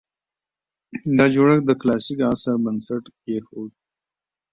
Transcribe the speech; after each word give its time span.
دا 1.17 1.25
جوړښت 1.33 1.63
د 1.67 1.71
کلاسیک 1.81 2.19
عصر 2.31 2.55
بنسټ 2.63 3.03
کېښود 3.21 3.71